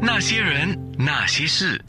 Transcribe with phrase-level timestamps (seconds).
[0.00, 1.80] 那些人，那些事，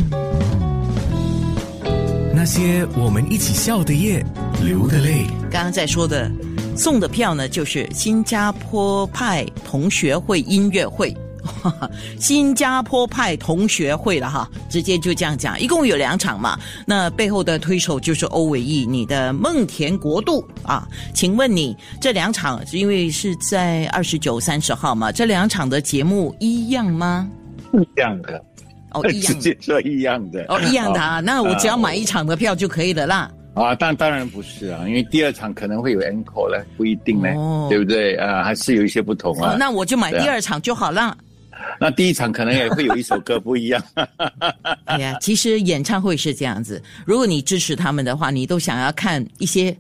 [2.36, 4.24] 那些我们一起笑的夜，
[4.62, 5.26] 流的泪。
[5.50, 6.30] 刚刚在说的
[6.76, 11.16] 送的票呢，就是新加坡派同学会音乐会，
[12.20, 16.60] 新加坡派同学会了哈，直接就这样讲，一共有两场嘛。
[16.86, 20.88] 那背后的推手就是欧伟毅，你的梦田国度啊。
[21.16, 27.28] 请问你这两场，因为是在二十九、三十号嘛，这两场的节目一样吗？
[27.82, 28.44] 一样的，
[28.92, 31.20] 哦， 一样直接说一样的，哦，一样的啊。
[31.20, 33.32] 那我只要买一场的票就可以了啦。
[33.54, 38.44] 啊，但当然不是啊，因为第二场可能会有 encore 了，不一定呢，哦对不对啊？
[38.44, 39.54] 还是有一些不同啊。
[39.54, 41.16] 哦，那我就买第二场就好了。
[41.80, 43.82] 那第一场可能也会有一首歌不一样。
[44.86, 49.76] 哎呀，其实演唱会是这样子，如果你支持他们的话，你都想要看一些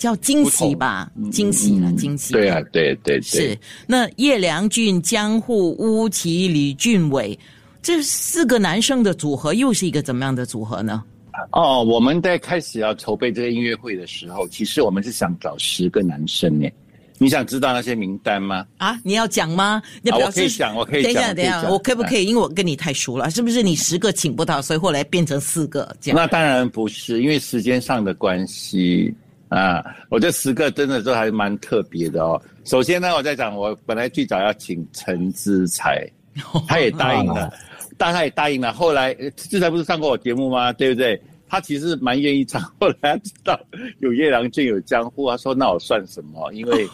[0.00, 2.32] 叫惊喜吧，惊喜了，惊喜。
[2.32, 7.38] 对啊，对对对，是那叶良俊、江户、巫启、李俊伟
[7.82, 11.04] 这四个男生的组合，又是一个怎么样的组合呢？
[11.52, 16.66] 哦，我们在开始要筹备这个音乐会的时候，其实我们是想找十个男生呢。
[17.22, 18.64] 你想知道那些名单吗？
[18.78, 19.82] 啊，你要讲吗？
[20.00, 22.24] 你啊表示我可以讲我可以等一下，讲等一下，我可不可以？
[22.24, 23.62] 因为我跟你太熟了，是不是？
[23.62, 26.16] 你十个请不到，所以后来变成四个这样。
[26.16, 29.14] 那当然不是，因为时间上的关系
[29.50, 29.84] 啊。
[30.08, 32.40] 我这十个真的都还蛮特别的哦。
[32.64, 36.10] 首先呢，我在讲，我本来最早要请陈之才，
[36.66, 37.52] 他也答应了，
[37.98, 38.72] 但他也答应了。
[38.72, 40.72] 后来呃之才不是上过我节目吗？
[40.72, 41.20] 对不对？
[41.52, 43.58] 他其实蛮愿意唱，后来他知道
[43.98, 46.52] 有夜郎俊有江湖，他说那我算什么？
[46.52, 46.86] 因为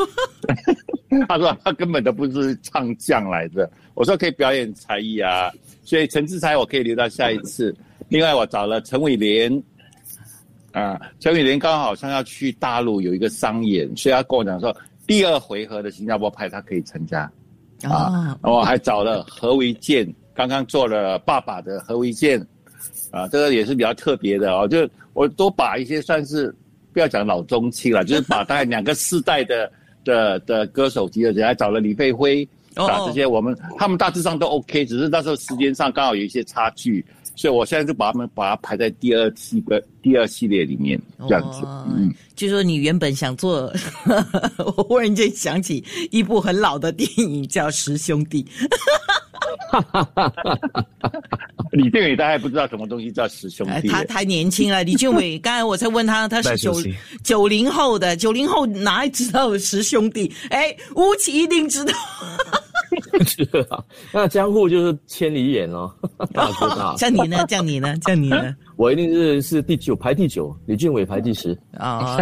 [1.28, 3.70] 他说他根本都不是唱将来的。
[3.92, 5.52] 我说可以表演才艺啊，
[5.84, 7.74] 所以陈志才我可以留到下一次。
[8.08, 9.62] 另外我找了陈伟廉，
[10.76, 17.20] 啊，陈伟廉刚好像要去大陆有一个商演，所以他跟我讲说第二回合的新加坡派他可以参加。
[17.84, 22.38] 啊，我还找了何维健，刚刚做了爸爸的何维健，
[23.10, 24.68] 啊，这个也是比较特别的哦。
[24.68, 26.54] 就我都把一些算是
[26.92, 29.72] 不要讲老中青了，就是把大概两个世代的
[30.04, 37.04] 的的歌手级的人，还找了李佩辉啊，哦这些我们他们大致上都 OK，只是那时候时间上刚好有一些差距，
[37.34, 41.64] 所以我现在就把他们把它排在第二系个第二系列里面这样子。
[41.64, 43.72] 哦嗯，就说你原本想做，
[44.58, 48.44] 我忽然间想起一部很老的电影叫《十兄弟》。
[49.68, 50.32] 哈哈哈
[51.72, 55.38] 李俊伟大概不知道什么东西叫十兄弟，哎他太年轻了，李俊伟。
[55.40, 56.72] 刚才我才问他，他是九
[57.22, 60.32] 九零后的，九零后哪知道十兄弟？
[60.50, 61.92] 哎，吴奇一定知道。
[63.24, 63.82] 是啊，
[64.12, 65.92] 那江户就是千里眼哦，
[66.32, 66.94] 大哥大。
[66.98, 67.44] 像你呢？
[67.48, 67.94] 像你呢？
[68.02, 68.54] 像你呢？
[68.76, 71.56] 我一定是是第九，排第九，李俊伟排第十。
[71.78, 72.18] 啊，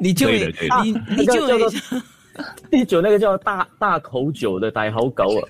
[0.00, 1.70] 李俊伟对的对，的李李俊伟叫做
[2.70, 5.42] 第九那个叫大大口酒的大好狗啊，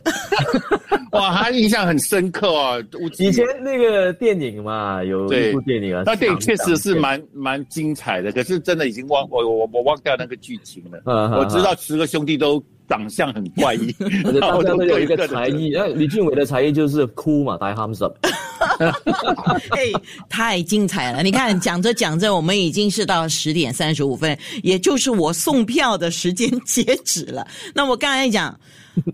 [1.12, 2.82] 哇，他印象很深刻哦。
[3.18, 11.00] 以前那个电影嘛，有一部电影啊，那电影确实是长蛮蛮精彩的，可是真的已经忘我我我忘掉那个剧情了。
[11.06, 13.92] 嗯我知道十个兄弟都长相很怪异，
[14.40, 18.16] 大家都有一个才艺，那李俊伟的才艺就是哭嘛，大 hams up。
[19.70, 19.92] 哎，
[20.28, 21.22] 太精彩了！
[21.22, 27.46] 你看，讲着讲着，我们已经是到十点三十五分，也就是我送票的时间截止了。
[27.74, 28.58] 那我刚才讲。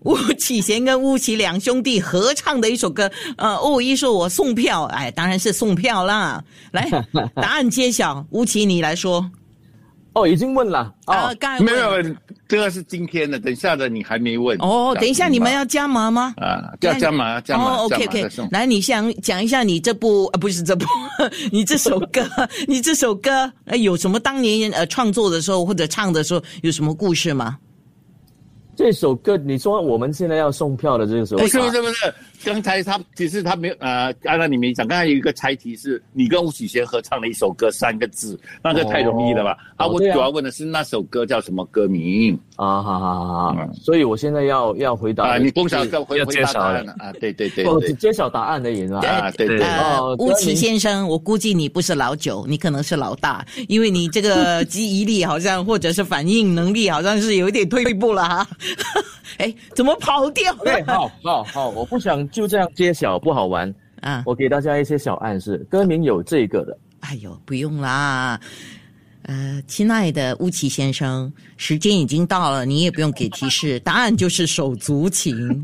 [0.05, 6.43] 巫启贤跟巫启两兄弟合唱的一首歌，呃，欧一说我送票，哎，当然是送票啦。
[6.73, 6.91] 来，
[7.37, 9.31] 答案揭晓，巫启你来说。
[10.16, 12.16] 哦，已经问了啊，哦，刚才没有，没有
[12.49, 14.56] 这个是今天的，等下的你还没问。
[14.60, 16.32] 哦，等一下你们要加码吗？
[16.38, 18.49] 啊，要加码，要加码，哦，OK 加码 OK，再送。
[18.50, 20.87] 来，你想讲一下你这部呃，不是这部，
[21.53, 22.27] 你这首歌，
[22.66, 27.59] 你这首歌，呃，有什么当年呃创作的时候或者唱的时候有什么故事吗？
[28.75, 32.15] 这首歌你说我们现在要送票的这个时候，不是不是不是，
[32.45, 39.57] 刚才他其实他没有呃，按照你没讲，刚才有一个猜题是你跟吴启贤合唱的一首歌，三个字，那个太容易了吧？
[39.77, 45.39] 啊，我主要问的是那首歌叫什么歌名啊，好好好好嗯，所以我现在要要回答啊？
[45.39, 47.13] 你不晓是要得回回答答案了啊？
[47.21, 49.01] 对对对我，只，揭晓答案的人啊。
[49.07, 58.49] 啊对对哦，巫启先生，我估计你不是老九，你可能是老大，因为你这个记忆力好像或者是反应能力好像是有一点退步了哈。
[59.38, 60.94] 哎，怎么跑掉对，了？
[60.94, 63.72] 好好好，我不想就这样揭晓，不好玩。
[64.00, 66.77] 啊，我给大家一些小暗示，歌名有这个的。
[67.00, 68.38] 哎呦，不用啦。
[69.22, 75.60] 呃，亲爱的乌奇先生，时间已经到了，你也不用给提示， 答案就是手足情。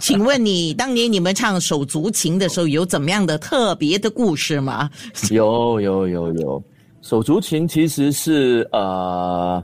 [0.00, 4.88] 请问你当年你们唱手足情的时候，有怎么样的特别的故事吗？
[5.30, 6.62] 有有有有，
[7.02, 9.62] 手足情其实是呃，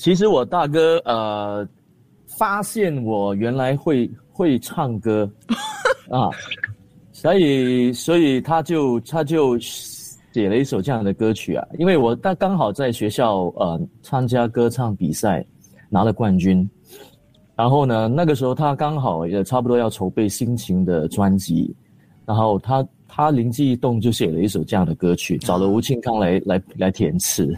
[0.00, 1.68] 其实我大哥呃
[2.26, 5.30] 发现我原来会会唱歌
[6.08, 6.30] 啊，
[7.12, 15.44] 所以所以他就他就写了一首这样的歌曲啊，因为我他刚好在学校呃参加歌唱比赛
[15.90, 16.66] 拿了冠军，
[17.54, 21.76] 然后呢那个时候他刚好也差不多要筹备心情的专辑，
[22.24, 27.54] 然后他他灵机一动就写了一首这样的歌曲，找了吴庆康来来来填词，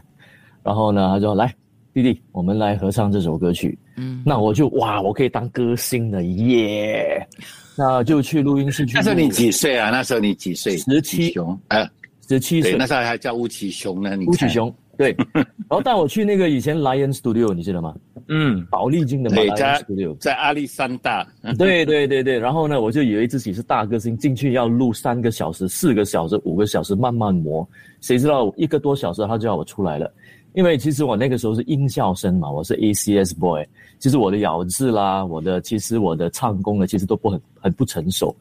[0.65, 1.55] 然后呢他说来
[1.95, 3.79] 弟弟我们来合唱这首歌曲。
[3.97, 7.27] 嗯，那我就哇，我可以当歌星了耶！
[7.77, 8.95] 那就去录音室去。
[8.97, 9.91] 那时候你几岁啊？
[9.91, 10.77] 那时候你几岁？
[10.79, 11.87] 十七雄，呃，
[12.29, 12.77] 十七岁。
[12.77, 14.17] 那时候还叫吴启雄呢。
[14.27, 15.15] 吴启雄，对。
[15.35, 17.95] 然后带我去那个以前 Lion Studio，你记得吗？
[18.29, 21.27] 嗯，宝丽金的 Lion Studio，在阿里山大。
[21.59, 22.39] 对对对对。
[22.39, 27.67] 然后呢，我就以为自己是大歌星，进去要录三个小时、四个小时、五个小时，慢慢磨。
[28.01, 30.13] 谁知道一个多小时他就要我出来了。
[30.55, 33.67] 因为其实我那个时候是音校生嘛，我是 ACS boy，
[33.99, 38.35] 其实我的咬字啦，我的其实我的唱功呢，其实都不很很不成熟。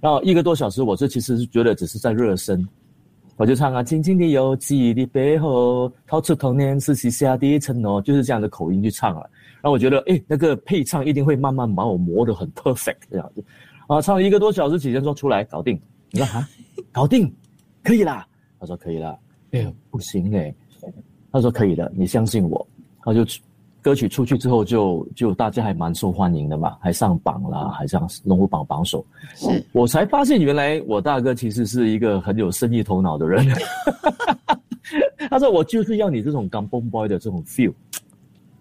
[0.00, 2.64] 然后一个多小时，我这其实是觉得只是在热身，
[3.36, 9.28] 我就唱啊，轻轻的有记忆的背后，掏出童年是许下的承诺，就是这样的口音去唱了。
[9.54, 13.44] 然后我觉得，哎，那个配唱一定会慢慢把我磨得很 perfect 这样子。
[13.88, 15.80] 啊，唱了一个多小时，起先说出来搞定，
[16.12, 16.46] 你说哈，
[16.92, 17.34] 搞定，
[17.82, 18.24] 可以啦。
[18.60, 19.18] 他说可以啦。
[19.50, 20.54] 哎，不行哎。
[21.36, 22.66] 他说可以的，你相信我。
[23.02, 23.22] 他就
[23.82, 29.04] 歌曲出去之后，就就大家还蛮受欢迎的嘛，还上榜啦，还上龙虎榜榜首。
[29.34, 33.46] 是我才发现，原来我大哥其实是一个很有生意头脑的人。
[35.28, 37.74] 他说：“我就是要你这种 b o boy 的这种 feel，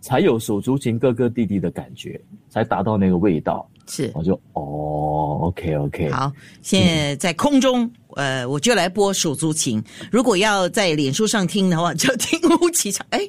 [0.01, 2.19] 才有手足情哥哥弟弟的感觉，
[2.49, 6.09] 才达到那个味道。”是，我就哦，OK OK。
[6.09, 6.31] 好，
[6.61, 9.83] 现在在空中，呃，我就来播手足情。
[10.11, 13.05] 如果要在脸书上听的话，就听吴奇唱。
[13.11, 13.19] 哎，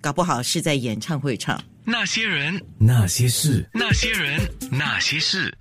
[0.00, 1.60] 搞不好是在演唱会唱。
[1.84, 4.40] 那些人，那些事，那些人，
[4.70, 5.52] 那些事。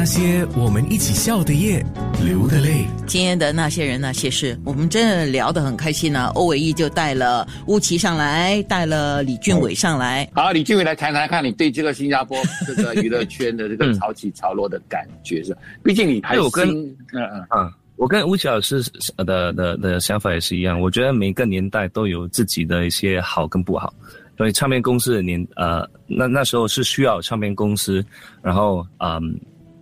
[0.00, 1.84] 那些我们一起笑的夜，
[2.24, 2.86] 流的泪。
[3.06, 6.28] 今天的那些人那些事，我们真的聊得很开心呢。
[6.28, 10.26] 欧伟毅就带了乌奇上来，带了李俊伟上来。
[10.32, 15.54] 好，李俊伟来谈谈看你对这个新加坡 这个娱乐圈的这个潮起潮落的感觉是？
[15.84, 18.82] 毕竟你还有跟嗯嗯嗯，我跟吴奇老师
[19.18, 20.80] 的的的想法也是一样。
[20.80, 23.92] 我觉得每个年代都有自己的一些好跟不好。
[24.38, 28.02] 所以唱片公司的年呃，那那时候是需要唱片公司，
[28.40, 29.38] 然后嗯。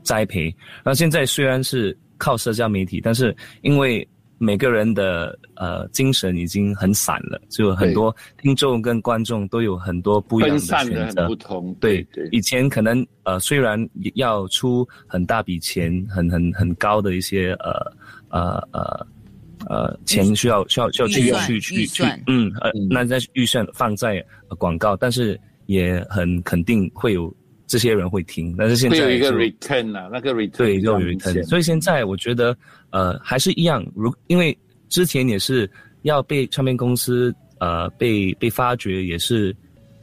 [0.09, 0.55] 栽培。
[0.83, 4.09] 那现在虽然是靠社交媒体，但是因为
[4.39, 11.27] 每个人的呃精神已经很散了，就很多听众跟观众都有很多不一样的选择。
[11.29, 13.79] 不同对对，以前可能呃虽然
[14.15, 17.93] 要出很大笔钱，很很很高的一些呃
[18.31, 19.07] 呃呃
[19.69, 24.25] 呃钱需要需要需要去去去去嗯呃那在预算放在
[24.57, 27.35] 广告，但是也很肯定会有。
[27.69, 32.57] 这些人会听，但是现在有一个 return 啊，那个 return 对，有 return，所以现在我觉得，
[32.91, 34.57] 呃，还是一样，如因为
[34.89, 35.71] 之前也是
[36.01, 39.55] 要被唱片公司呃被被发掘，也是，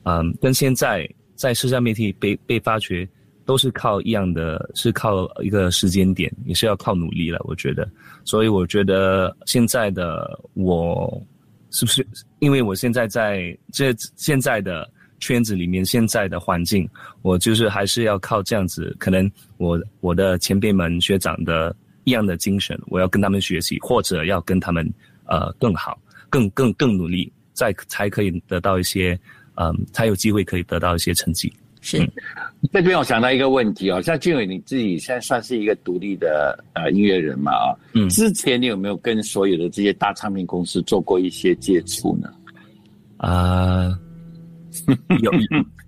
[0.04, 3.08] 嗯，跟现在在社交媒体被被发掘
[3.48, 7.90] 都是靠一样的，是靠一个时间点，也是要靠努力了，我觉得，
[8.26, 11.20] 所以我觉得现在的我
[11.72, 12.06] 是不是
[12.38, 14.88] 因为我现在在这现在的。
[15.20, 16.88] 圈子里面现在的环境，
[17.22, 18.96] 我就是还是要靠这样子。
[19.00, 24.88] 可能我我的前辈们学长的一样的精神，我要跟他们学习，或者要跟他们
[25.26, 25.98] 呃更好、
[26.30, 29.18] 更更更努力，再才可以得到一些
[29.56, 31.52] 嗯，才有机会可以得到一些成绩。
[31.82, 31.98] 是，
[32.74, 42.30] 这边我想到一个问题哦，像俊伟你自己现在算是一个独立的呃音乐人嘛啊，嗯，之前你有没有跟所有的这些大唱片公司做过一些接触呢？
[43.18, 43.98] 啊。
[45.22, 45.32] 有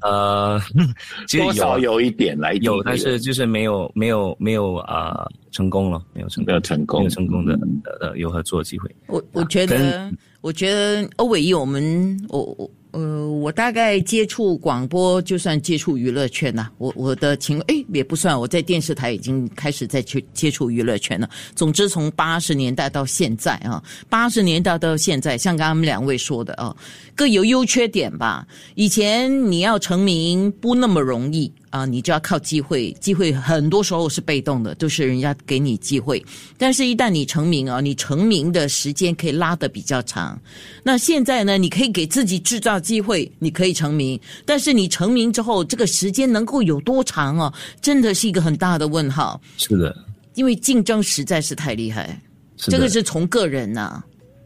[0.01, 0.59] 呃，
[1.37, 7.59] 多少有一点来有，但是就是没有没有没有啊成功了，没有成没有成功，没有成功的
[7.99, 8.89] 呃有合作机会。
[9.07, 12.69] 我我觉得我觉得欧伟毅，我们我我。
[12.97, 16.67] 呃，我大概接触广播，就算接触娱乐圈呐。
[16.79, 21.29] 我我的情哎也不算，我在电视台已经开始在去接触娱乐圈了。
[21.53, 26.75] 总之，从八十年代到现在啊，八十年代到现在，像刚刚两位说的啊，
[27.15, 28.47] 各有优缺点吧。
[28.73, 31.53] 以前你要成名不那么容易。
[31.69, 36.23] 啊，你就要靠机会，机会很多时候是被动的，都是人家给你机会。
[36.57, 40.39] 但是，一旦你成名啊，你成名的时间可以拉得比较长。
[40.81, 44.19] 那现在呢，你可以给自己制造机会，你可以成名。
[44.45, 47.53] 但是，你成名之后，这个时间能够有多长啊？
[47.81, 49.39] 真的是一个很大的问号。
[49.57, 49.95] 是的，
[50.35, 52.19] 因为竞争实在是太厉害。
[52.55, 54.01] 这个是从个人呐。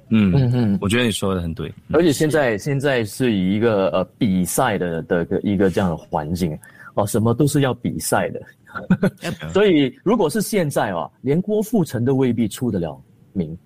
[0.09, 1.73] 嗯嗯嗯，我觉得你说的很对。
[1.93, 6.57] 而且现在现在是以一个呃比赛的的一个这样的环境。
[6.95, 8.41] 哦，什么都是要比赛的。
[9.51, 13.01] 所以如果是现在哦，连郭富城都未必出得了
[13.33, 13.57] 名。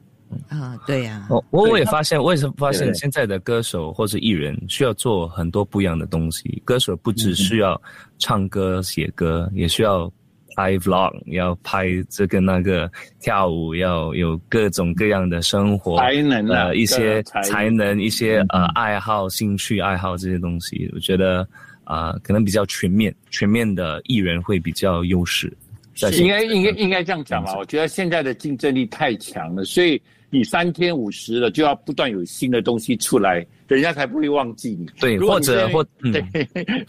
[0.50, 6.62] 啊，对呀、我我我也发现，我也是发现现在的歌手或者艺人需要做很多不一样的东西。
[6.66, 7.80] 歌手不只需要
[8.18, 10.12] 唱歌、写歌，也需要
[10.56, 12.92] 拍 vlog，要拍这个那个
[13.22, 21.48] 跳舞，要有各种各样的生活才能啊呃一些才才能、一些呃爱好、兴趣爱好这些东西，我觉得
[21.86, 25.52] 啊、可能比较全面，全面的艺人会比较优势。
[26.20, 27.56] 应该应该应该这样讲吧？
[27.58, 34.86] 我觉得现在的竞争力太强了，所以你三天五十了，就要不断有新的东西出来，人家才不会忘记你。
[35.00, 36.22] 对或者或嗯对，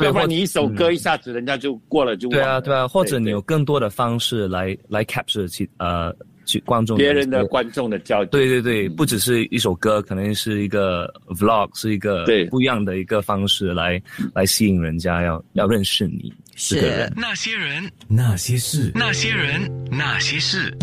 [0.00, 2.28] 要不然你一首歌一下子人家就过了就。
[2.30, 6.12] 对啊，对啊，或者你有更多的方式来来 capture 其呃
[6.46, 8.30] 去观众别人的观众的焦点。
[8.30, 14.00] 对对对，不只是一首歌，可能是一个 vlog，是一个对不一样的一个方式来
[14.34, 17.12] 来吸引人家要要认识你这个人。
[17.16, 20.74] 那些人，那些事，那些人，那些事，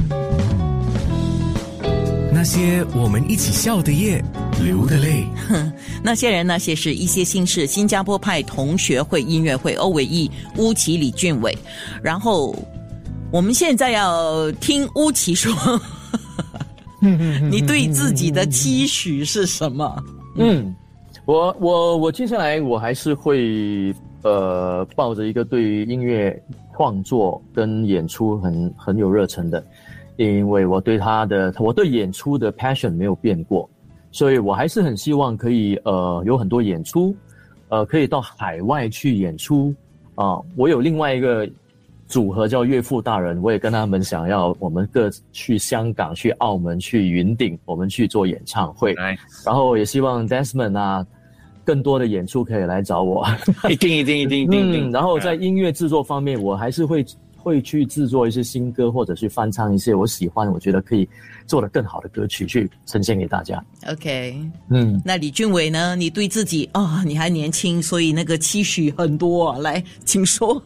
[2.32, 4.24] 那些我们一起笑的夜，
[4.64, 5.24] 流的泪。
[6.04, 7.66] 那些人那些事，一些心事。
[7.66, 11.58] 新加坡派同学会音乐会，欧伟毅、乌奇、李俊伟。
[12.04, 12.54] 然后
[13.34, 15.52] 我们现在要听乌奇说，
[17.50, 20.04] 你对自己的期许是什么？
[20.38, 20.76] 嗯，
[21.26, 26.40] 我我我接下来我还是会呃抱着一个对于音乐
[26.76, 29.66] 创作跟演出很很有热忱的，
[30.18, 33.68] 因为我对他的我对演出的 passion 没有变过，
[34.12, 37.16] 所以我还是很希望可以呃有很多演出，
[37.70, 39.74] 呃可以到海外去演出
[40.14, 41.50] 啊、我有另外一个。
[42.08, 48.94] 组合叫岳父大人，我也跟他们想要我们各去香港、去澳门、去云顶，我们去做演唱会。
[48.94, 51.08] 来，然后也希望 Desmond 啊，
[51.66, 53.26] 更多的演出可以来找我。
[53.70, 54.90] 一定一定一定一定一定。
[54.90, 57.04] 嗯，然后在音乐制作方面，我还是会
[57.36, 61.08] 会去制作一些新歌，或者去翻唱一些我喜欢、我觉得可以
[61.48, 63.64] 做的更好的歌曲，去呈现给大家。
[63.88, 64.38] OK，
[64.70, 65.96] 嗯，那李俊伟呢？
[65.96, 69.58] 你对自己啊、你还年轻，所以那个期许很多、啊。
[69.58, 70.62] 来，请说。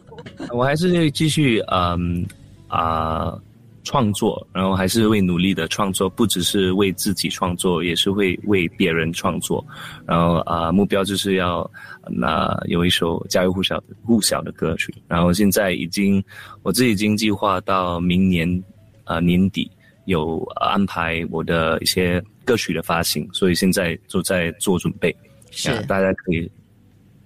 [0.50, 2.26] 我还是会继续嗯
[2.68, 3.38] 啊、
[3.84, 9.64] 创作，然后还是会努力的创作，不只是为自己创作，也是会为别人创作。
[10.06, 11.68] 然后啊、目标就是要
[12.06, 14.94] 那、有一首家喻户晓的户晓的歌曲。
[15.06, 16.22] 然后现在已经
[16.62, 18.62] 我自己已经计划到明年
[19.04, 19.70] 啊、年底
[20.04, 25.14] 有、呃安排我的一些歌曲的发行，所以现在就在做准备，
[25.50, 26.50] 是啊大家可以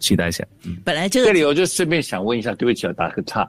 [0.03, 0.45] 期待一下。
[0.65, 3.49] 嗯本来这个这里我就顺便想问一下，对不起，我打个岔。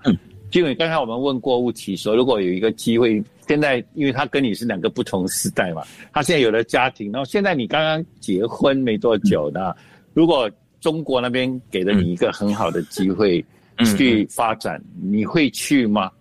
[0.53, 5.81] 因为刚才我们问过雾奇说，如果有一个机会，现在因为他跟你是两个不同时代嘛，
[6.13, 9.73] 他现在有了家庭，然后现在你刚刚结婚没多久呢，
[10.13, 10.47] 如果
[10.79, 13.43] 中国那边给了你一个很好的机会
[13.77, 16.11] 嗯去发展，你会去吗？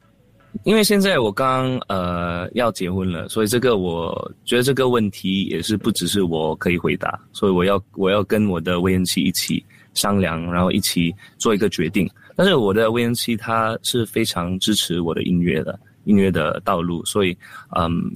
[0.64, 9.62] 因为现在我刚呃要结婚了，所以这个我觉得这个问题也是不只是我可以回答，所以我要我要跟我的未婚妻一起
[9.94, 12.08] 商量，然后一起做一个决定。
[12.34, 17.36] 但是我的未婚妻她是非常支持我的音乐的音乐的道路，所以
[17.76, 18.10] 嗯，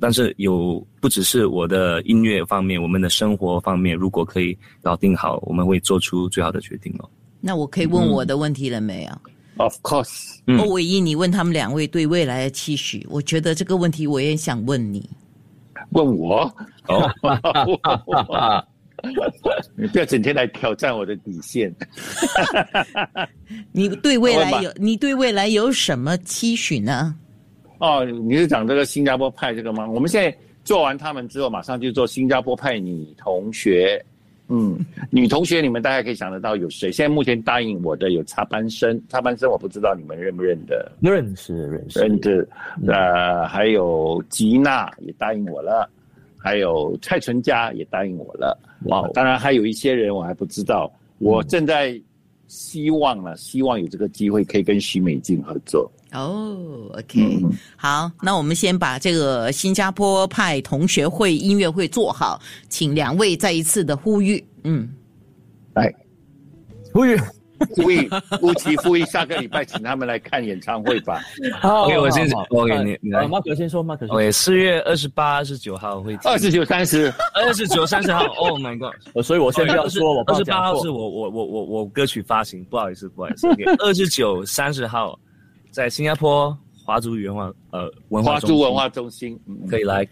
[0.00, 7.08] 但是有不只是我的音乐方面，我们的生活方面，如果可以搞定好，我们会做出最好的决定哦。
[7.40, 9.10] 那我可以问我的问题了没有
[9.56, 15.08] ？Of course，嗯欧伟毅，你问他们两位对未来的期许，我觉得这个问题我也想问你。
[15.90, 16.52] 问我，
[16.88, 17.08] 哦，
[19.76, 21.74] 你不要整天来挑战我的底线。
[23.72, 27.14] 你对未来有你对未来有什么期许呢？
[27.78, 29.88] 哦，你是讲这个新加坡派这个吗？
[29.88, 34.04] 我们现在做完他们之后，马上就做新加坡派女同学。
[34.48, 34.78] 嗯，
[35.10, 36.92] 女同学你们大概可以想得到有谁？
[36.92, 41.98] 现在目前答应我的有插班生，插班生我不知道你们认不认得，认识认识。
[42.00, 42.46] 认得。
[42.86, 45.88] 呃，还有吉娜也答应我了，
[46.42, 48.58] 还有蔡淳佳也答应我了。
[48.86, 52.00] 哇哦，当然还有一些人我还不知道，我正在
[52.48, 55.90] 希望了，希望有这个机会可以跟徐美静合作。
[56.12, 57.40] 哦，OK，、
[57.76, 64.44] 好，那我们先把这个新加坡派同学会音乐会做好，请两位再一次的呼吁。
[64.64, 64.88] 嗯，
[65.74, 65.90] 来，
[66.92, 67.16] 呼吁。
[67.70, 68.08] 呼吁
[68.40, 71.20] 乌奇呼吁下个礼拜请他们来看演唱会吧。
[71.60, 74.16] 好 OK，我先好好 OK，你你来马可先说，马可先说。
[74.16, 79.22] OK，四月二十八、二十九号会二十九、三十，二十九、三十号，Oh my God！
[79.24, 83.48] 所以我先不要说，我二十八号是我我我我我歌曲发行，不好意思不好意思。
[83.78, 85.18] 二十九、三十号
[85.70, 89.38] 在新加坡华族文化呃文化华族文化中心，
[89.68, 90.06] 可以来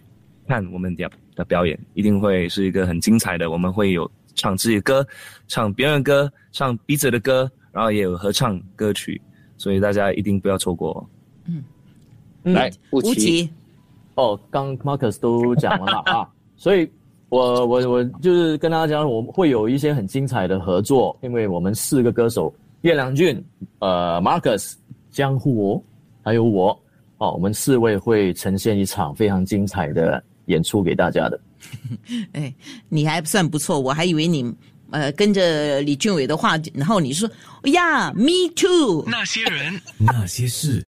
[0.46, 3.50] 看我们的的表演，一定会是一个很精彩的。
[3.50, 5.06] 我们会有唱自己的歌，
[5.48, 9.20] 唱别人歌，唱彼此的歌，然后也有合唱歌曲，
[9.56, 11.08] 所以大家一定不要错过
[11.46, 11.62] 嗯。
[12.42, 13.50] 来，吴吴奇，
[14.14, 16.90] 哦，刚 Marcus 都讲完了 啊，所以
[17.28, 23.44] 我我我就是跟大家讲，我们会有一些很精彩的合作，因为我们四个歌手，叶良俊、
[23.80, 24.74] 呃 Marcus、
[25.10, 25.82] 江户哦，
[26.22, 26.70] 还有我，
[27.18, 31.38] 哦，我们四位会呈现一场非常精彩的演出给大家的。
[32.32, 32.54] 哎，
[32.88, 34.52] 你还算不错，我还以为你
[34.90, 37.30] 呃跟着李俊伟的话，然后你说
[37.64, 39.04] 呀，me too。
[39.06, 40.84] 那些人，那些事。